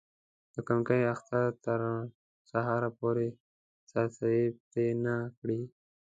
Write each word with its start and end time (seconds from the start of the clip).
د 0.53 0.55
کمکي 0.67 1.01
اختر 1.13 1.45
تر 1.65 1.79
سهاره 2.51 2.89
پورې 2.99 3.27
سرسایې 3.91 4.45
پرې 4.69 4.87
نه 5.05 5.15
کړي. 5.39 5.59